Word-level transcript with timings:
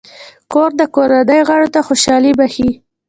کور 0.51 0.69
د 0.79 0.81
کورنۍ 0.95 1.41
غړو 1.49 1.67
ته 1.73 1.79
خوشحالي 1.87 2.31
بښي. 2.39 2.69